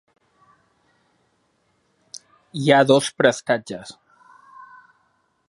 Hi 2.63 2.73
ha 2.77 2.81
dos 2.93 3.11
prestatges. 3.21 3.95